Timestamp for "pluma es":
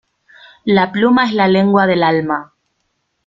0.91-1.33